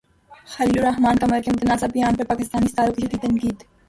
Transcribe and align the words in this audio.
خلیل 0.47 0.79
الرحمن 0.79 1.15
قمر 1.21 1.41
کے 1.41 1.51
متنازع 1.51 1.87
بیان 1.93 2.15
پر 2.15 2.23
پاکستانی 2.23 2.67
ستاروں 2.67 2.93
کی 2.93 3.17
تنقید 3.17 3.63